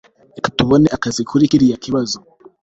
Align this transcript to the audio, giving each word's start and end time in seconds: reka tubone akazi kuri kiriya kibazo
reka 0.35 0.49
tubone 0.57 0.87
akazi 0.95 1.21
kuri 1.29 1.49
kiriya 1.51 1.77
kibazo 1.83 2.17